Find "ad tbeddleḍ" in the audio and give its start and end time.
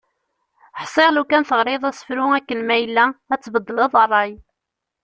3.33-3.93